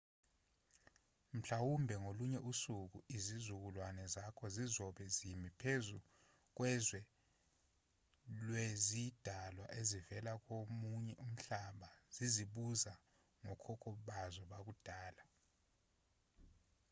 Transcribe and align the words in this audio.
mhlawumbe 1.37 1.93
ngolunye 2.03 2.39
usuku 2.51 2.97
izizukulwane 3.17 4.03
zakho 4.13 4.45
zizobe 4.55 5.03
zimi 5.15 5.49
phezu 5.59 5.97
kwezwe 6.55 6.99
lwezidalwa 8.43 9.65
ezivela 9.79 10.33
komunye 10.47 11.13
umhlaba 11.25 11.89
zizibuza 12.15 12.93
ngokhokho 13.43 13.89
bazo 14.07 14.41
bakudala 14.51 15.23